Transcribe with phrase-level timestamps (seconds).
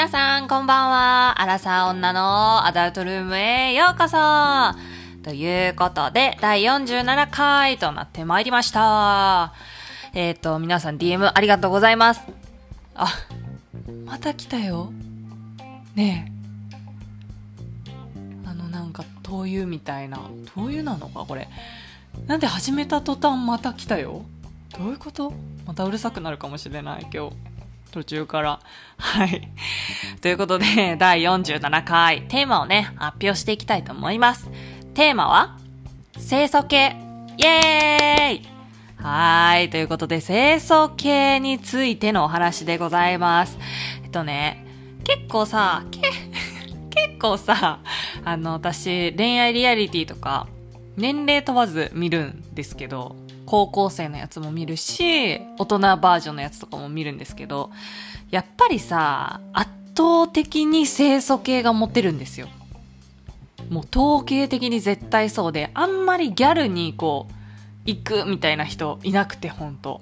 [0.00, 1.42] 皆さん、こんばんは。
[1.42, 4.16] アラサー女のアダルトルームへようこそ
[5.22, 9.52] ということで、第47回となってまいりました。
[10.14, 12.22] えっ、と、皆さん DM ありがとうございます。
[12.94, 13.08] あ、
[14.06, 14.90] また来たよ。
[15.94, 16.32] ね
[17.86, 18.48] え。
[18.48, 20.16] あの、なんか、灯油みたいな。
[20.54, 21.46] 灯油なのかこれ。
[22.26, 24.24] なんで始めた途端また来たよ。
[24.78, 25.34] どういうこと？
[25.66, 27.59] またうるさくなるかもしれない、今日。
[27.90, 28.60] 途中から。
[28.98, 29.48] はい。
[30.20, 34.50] ということで、第47回、テーマをね、発表していきたいと思います。
[34.94, 35.58] テーマは、
[36.14, 36.96] 清楚系。
[37.36, 38.48] イエーイ
[38.96, 39.70] はーい。
[39.70, 43.58] ということで、清楚系についてのお話でございます。
[44.04, 44.66] えっとね、
[45.04, 46.00] 結構さ、け、
[46.90, 47.80] 結構さ、
[48.24, 50.46] あの、私、恋愛リアリティとか、
[50.96, 53.16] 年齢問わず見るんですけど、
[53.50, 57.72] 高校生のやつも見るし、大人バージョンのやつとかも見るんですけど、
[58.30, 62.46] やっぱりさ、圧倒的に清楚系がモテるんですよ。
[63.68, 67.34] もう統計的に絶対そうで、あんまりギャルにこう、
[67.86, 70.00] 行くみたいな人いなくて、ほんと。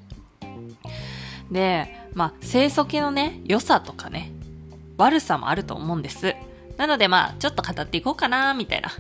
[1.51, 4.31] で、まあ、清楚系のね、良さとかね、
[4.99, 6.37] 悪さもあると思うんです。
[6.77, 8.91] なのでまあ、ちょっと語っていこうかな、みたいな、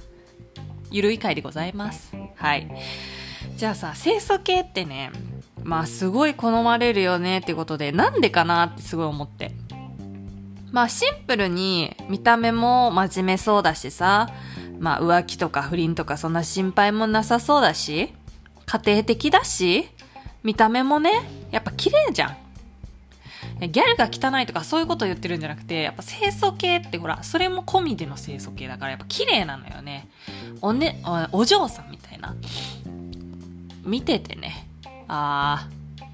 [0.90, 2.14] ゆるい回でございます。
[2.36, 2.66] はい。
[3.58, 5.10] じゃあさ、清楚系ってね、
[5.64, 9.50] まあすごい好まれるよねってことで、なんでかなってすごい思って。
[10.70, 14.30] まあシンプルに見た目も真面目そうだしさ、
[14.78, 18.14] まあ浮気とか不倫とかそんな心配もなさそうだし、
[18.64, 19.88] 家庭的だし、
[20.44, 21.10] 見た目もね、
[21.50, 22.36] やっぱ綺麗じゃん。
[23.60, 30.06] ギャルが汚いとかそういうこと言ってるんじゃなくて、やっぱ清楚系ってほら、それも込みでの清楚系だからやっぱ綺麗なのよね。
[30.60, 32.36] おね、おお嬢さんみたいな。
[33.88, 34.68] 見ててね、
[35.08, 36.06] あー、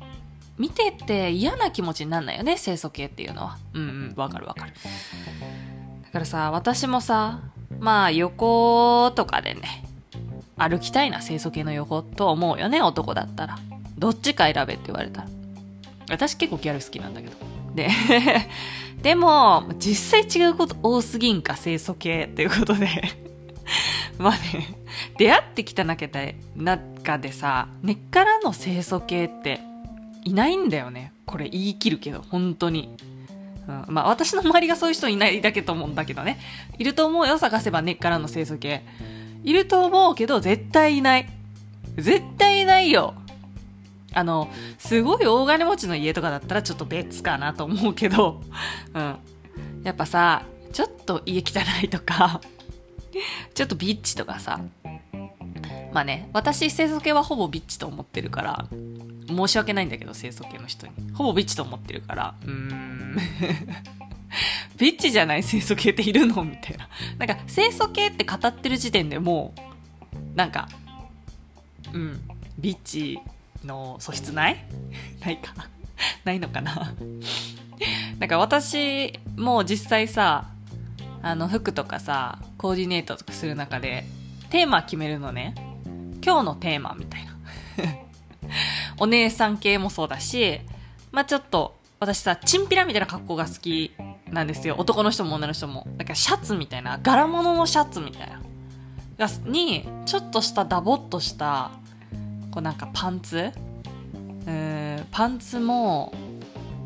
[0.58, 3.58] 見てて嫌な気持ちになんないよね、清楚系っていうのは。
[3.74, 4.72] うんうん、わかるわかる。
[6.04, 7.40] だからさ、私もさ、
[7.80, 9.84] まあ横とかでね、
[10.56, 13.58] 歩きたいな、清楚系の横と思うよね、男だったら。
[13.98, 15.28] どっちか選べって言われたら。
[16.10, 17.34] 私結構ギャル好きなんだけど。
[17.74, 17.88] で、
[19.02, 22.88] でも、実際違うこと多すぎんか、清楚系っていうことで。
[24.18, 24.76] まあね、
[25.18, 29.60] 出会ってきた中で、中でさ、根っからの清楚系って
[30.24, 31.12] いないんだよね。
[31.26, 32.96] これ言い切るけど、本当に。
[33.66, 36.38] うん、まあ私の周りがそういう人いないだけと思うんだけどね。
[36.78, 38.84] いると思うよ、探せば根っからの清楚系。
[39.42, 41.28] いると思うけど、絶対いない。
[41.96, 43.14] 絶対いないよ。
[44.14, 48.42] あの、すごい大金持ちの家とかだったらちょっと別かなと思うけど、
[48.94, 49.16] うん。
[49.82, 52.40] やっぱさ、ちょっと家汚いとか、
[53.54, 54.60] ちょっとビッチとかさ、
[55.94, 58.66] まあね、私、清楚系はほぼビッチと思ってるから、
[59.28, 60.92] 申し訳ないんだけど、清楚系の人に。
[61.14, 63.16] ほぼビッチと思ってるから、うーん。
[64.76, 66.42] ビッチじゃない清楚系っているの？
[66.42, 66.88] みたいな。
[67.18, 70.68] なんか、清楚系って語ってる時点でもう、なんか、
[71.92, 72.20] うん、
[72.58, 73.20] ビッチ
[73.64, 74.64] の素質ない？
[75.24, 75.70] ないかな？
[76.24, 76.92] ないのかな？
[78.18, 80.50] なんか私、も実際さ、
[81.22, 84.04] あの服とかさ、コーディネートとかする中で、
[84.50, 85.54] テーマ決めるのね。
[86.24, 87.34] 今日のテーマみたいな。
[88.98, 90.60] お姉さん系もそうだし、
[91.12, 93.92] まあちょっと、私さ、チンピラみたいな格好が好き
[94.30, 94.76] なんですよ。
[94.78, 95.86] 男の人も女の人も。
[95.96, 98.40] だからシャツみたいな、柄物のシャツみたいな。
[99.18, 101.70] がに、ちょっとしたダボっとした、
[102.50, 103.52] こうなんかパンツ
[104.46, 106.12] うーん、パンツも、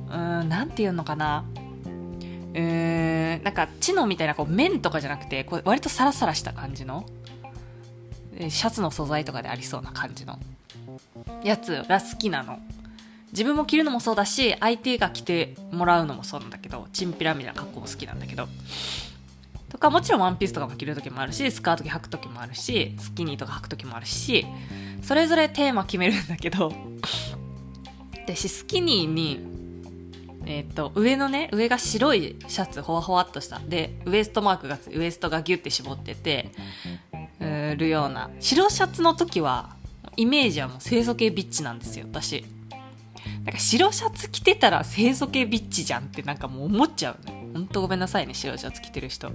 [0.08, 1.44] うーん、なんていうのかな。
[1.54, 7.04] うーん、なんか、チノみたいなこう綿とかじゃなくて、こう割とサラサラした感じの、
[8.48, 10.38] シャツの素材とかでありそうな感じの
[11.42, 12.60] やつが好きなの。
[13.32, 18.48] 自分も着るのもそうだし、相手が着てもらうのもそうなんだけど、チンピラみたいな格好も好きなんだけど。
[19.68, 24.46] とか、もちろんワンピースとかも着る時もあるし、スカート履く時もあるし、スキニーとか履く時もあるし、
[25.02, 26.72] それぞれテーマ決めるんだけど、
[28.26, 29.40] 私スキニーに、
[30.46, 33.58] えっ、と、上のね、上が白いシャツ、ほわほわっとした。
[33.58, 36.50] で、ウエストマークがウエストがギュッて絞ってて、
[37.40, 38.30] るような。
[38.40, 39.70] 白シャツの時は、
[40.16, 42.44] イメージはもう清楚系ビッチなんですよ、私。
[43.44, 47.48] なんか白シャツ着てたら清楚系ビッチじゃんってなんかもう思っちゃうね。
[47.52, 49.30] ほんとごめんなさいね、白シャツ着てる人。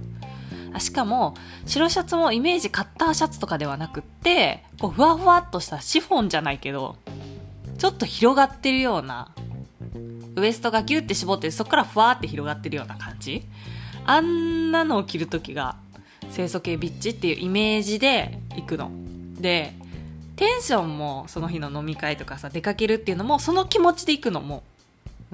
[0.72, 1.34] あしかも、
[1.66, 6.96] 白シャツもイメージカッターシャツとかではなくって、こう、ふわふわっとしたシフォンじゃないけど、
[7.78, 9.30] ちょっと広がってるような、
[10.36, 13.46] ウエストがギュって絞って、そこからふわって広がってるような感じ
[14.04, 15.76] あんなのを着るときが、
[16.32, 18.90] 清楚系ビッチっていうイメージで行くの。
[19.40, 19.74] で、
[20.36, 24.62] テンションもその日の飲み会とかさ、出かけるっていうのも、その気持ちで行くのも。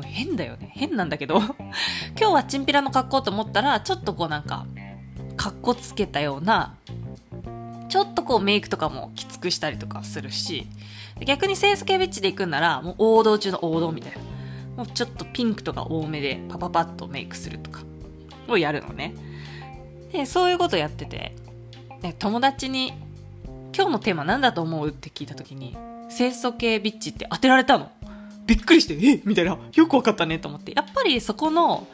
[0.01, 0.73] う変だよね。
[0.75, 1.39] 変なんだけど、
[2.19, 4.67] 今日はチンピラの格好と思ったら、ちょっとこうなんか、
[5.37, 6.75] 格好つけたような、
[7.89, 10.67] ちょっとこうメイクとかもきつくしたりとかするし、
[11.25, 14.19] 逆に清楚系ビッチで行くんなら、もう王道中の王道みたいな。
[14.77, 17.83] もうちょっとピンクとか多めでパパパッとメイクするとか
[18.49, 19.15] をやるのね。
[20.13, 21.35] で、そういうことやってて、
[22.03, 22.95] ね、友達に
[23.75, 25.77] 今日のテーマ何だと思うって聞いた時に、
[26.15, 27.91] 清楚系ビッチって当てられたの。
[28.47, 29.21] びっくりして、え？
[29.25, 29.57] みたいな。
[29.75, 30.73] よくわかったねと思って。
[30.75, 31.87] やっぱりそこの、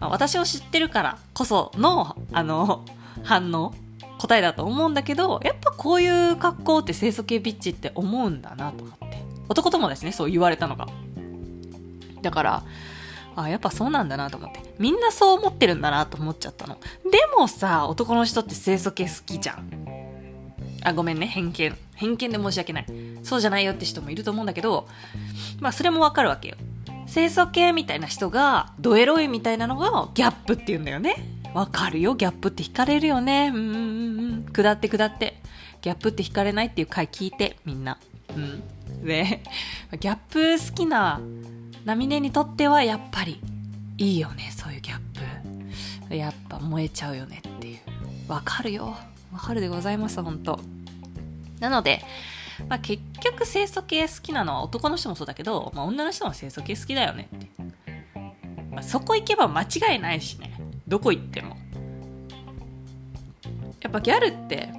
[0.00, 2.84] 私を知ってるからこその、あの、
[3.22, 3.74] 反応、
[4.18, 9.22] 答えだと思うんだけど、やっぱこういう格好って清楚系ビッチって思うんだなと思って。
[9.48, 10.86] 男友達ね、そう言われたのが。
[12.22, 12.62] だから、
[13.36, 14.60] あ、やっぱそうなんだなと思って。
[14.78, 16.78] みんなそう思ってるんだなと思っちゃったの。
[17.10, 19.86] でもさ、男の人って清楚系好きじゃん。
[20.84, 21.76] あ、ごめんね、偏見。
[21.94, 22.86] 偏見で申し訳ない。
[23.22, 24.88] そうじゃないよって人もいると思うんだけど、
[25.60, 26.56] まあそれもわかるわけよ。
[27.12, 31.14] 清楚系みたいな人が、ドエロいみたいなのがギャップって言うんだよね。
[31.54, 33.52] わかるよ、ギャップって惹かれるよね。
[33.54, 34.44] うんうんうん。
[34.52, 35.40] 下って下って。
[35.82, 37.98] ギャップって惹かれないっていう回聞いて、みんな。
[38.34, 39.04] うん。
[39.04, 39.42] で、
[40.00, 41.20] ギャップ好きな
[41.84, 43.40] ナミネにとってはやっぱり
[43.98, 44.98] いいよね、そういうギャッ
[46.08, 46.14] プ。
[46.14, 47.78] やっぱ燃えちゃうよねっていう。
[48.28, 48.96] わかるよ。
[49.32, 50.60] わかるでございます、本当
[51.60, 52.04] なので、
[52.68, 57.50] まあ、結局清楚系好きなのは男の人もそうだけど、まあ、女の人も清楚系好きだよねって。
[58.70, 60.54] まあ、そこ行けば間違いないしね。
[60.86, 61.56] どこ行っても。
[63.80, 64.72] やっぱギャルって、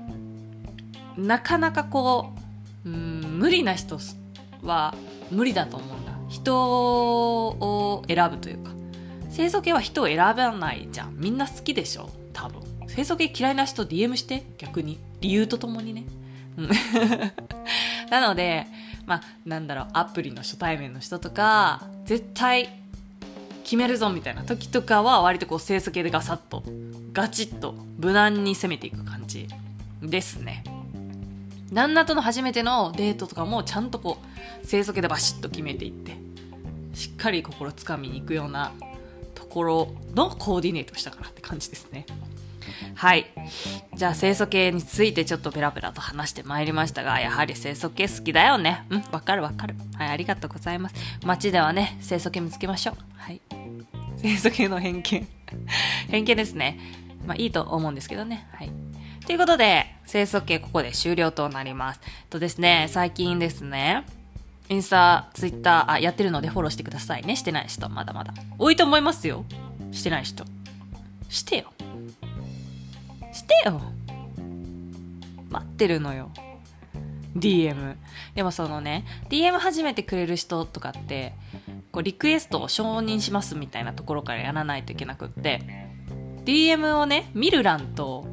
[1.18, 2.34] なかなかこ
[2.86, 4.00] う、うん、無理な人
[4.62, 4.96] は
[5.32, 6.13] 無理だと思うんだ。
[6.34, 6.56] 人
[7.60, 8.72] を選ぶというか。
[9.34, 11.16] 清楚系は人を選ばないじゃん。
[11.18, 12.10] みんな好きでしょ？
[12.34, 12.62] 多分。
[12.88, 14.44] 清楚系嫌いな人 DM して？
[14.58, 15.00] 逆に。
[15.22, 16.06] 理由とともにね。
[18.10, 18.66] なので、
[19.06, 22.70] まあ、なんだろう、アプリの初対面の人とか、絶対
[23.64, 26.64] 決めるぞみたいな時とかは割とこう清楚系でガサッと、
[27.14, 29.48] ガチッと無難に攻めていく感じ
[30.02, 30.64] ですね。
[31.72, 34.18] 旦那との初めてのデートとかもちゃんとこ
[34.64, 36.18] う清楚系でバシッと決めていって
[36.94, 38.72] しっかり心つかみに行くような
[39.34, 42.06] ところのコーディネートしたかなって感じですね。
[42.96, 43.26] はい。
[43.96, 48.86] じゃあ清楚系についてちょっとペラペラと話してまいりましたが、やはり清楚系好きだよね。
[48.90, 49.76] うん、わかるわかる。
[49.96, 50.96] はい、ありがとうございます。
[51.26, 52.96] 街ではね、清楚系見つけましょう。
[53.18, 53.42] はい。
[54.22, 55.28] 清楚系の偏見。
[56.10, 56.80] 偏見ですね。
[57.26, 58.48] まあいいと思うんですけどね。
[58.54, 58.72] はい。
[59.26, 62.02] ということで、清楚系ここで終了となります。
[62.30, 64.06] とですね、最近ですね、
[64.70, 67.36] インスタ、ツイッター、あ、やってるのでフォローしてくださいね。
[67.36, 68.34] してない人、まだまだ。
[68.58, 69.46] 多いと思いますよ。
[69.92, 70.46] してない人。
[71.30, 71.74] してよ。
[73.34, 73.82] してよ
[75.50, 76.32] 待ってるのよ
[77.36, 77.96] DM
[78.36, 81.34] でもそのね DM 始めてくれる人とかって
[81.92, 85.62] こうリクエストを承認しますみたいなところからやらないといけなくって
[86.46, 88.28] DM をね見る欄と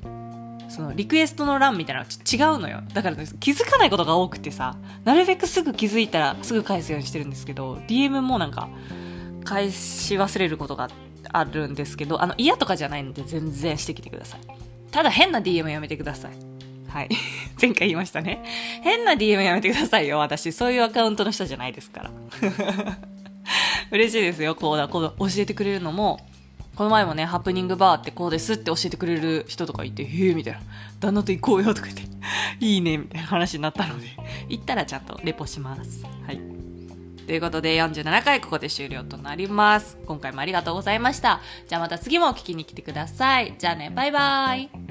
[0.80, 8.70] そのリクエストの欄みたいなのが違うのよだから、ね、気づかないことが多くてさなるべくすぐ気づいたらすぐ返すようにしてるんですけど DM もなんか
[9.44, 10.88] 返し忘れることが
[11.32, 14.40] あるんですけどあの嫌とかじゃないので全然してきてください
[14.90, 16.32] ただ変な DM やめてください。
[16.88, 17.08] はい。
[17.60, 18.42] 前回言いましたね。
[18.82, 20.50] 変な DM やめてくださいよ、私。
[20.50, 22.10] そういうアカウントの人じゃないですから。
[23.92, 26.18] 嬉しいですよ、こうだ、こうだ、教えてくれるのも、
[26.80, 30.60] この前もね、ハプニングバーってこうですって教えてくれる人とかいて、へえ、みたいな。
[30.98, 32.04] 旦那と行こうよとか言って、
[32.58, 34.06] いいね、みたいな話になったので、
[34.48, 36.06] 行ったらちゃんとレポします。
[36.26, 36.40] はい。
[37.26, 39.98] ということで47回ここで終了となります。
[40.06, 41.42] 今回もありがとうございました。
[41.68, 43.54] じゃあまた次も聞きに来てください。
[43.58, 44.89] じゃあね、バイバーイ。